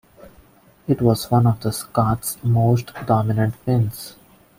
It 0.87 0.99
was 0.99 1.29
one 1.29 1.45
of 1.45 1.59
the 1.59 1.71
Scot's 1.71 2.43
most 2.43 2.91
dominant 3.05 3.53
wins. 3.67 4.15